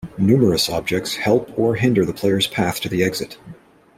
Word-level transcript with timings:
Numerous 0.17 0.67
objects 0.67 1.13
help 1.15 1.51
or 1.59 1.75
hinder 1.75 2.05
the 2.05 2.11
player's 2.11 2.47
path 2.47 2.81
to 2.81 2.89
the 2.89 3.03
exit. 3.03 3.37